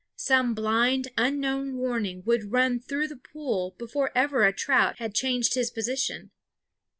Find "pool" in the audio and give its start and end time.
3.15-3.75